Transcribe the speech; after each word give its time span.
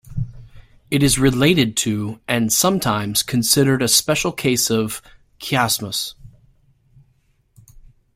It 0.89 1.03
is 1.03 1.19
related 1.19 1.77
to, 1.77 2.19
and 2.27 2.51
sometimes 2.51 3.21
considered 3.21 3.83
a 3.83 3.87
special 3.87 4.31
case 4.31 4.71
of, 4.71 4.99
chiasmus. 5.39 6.15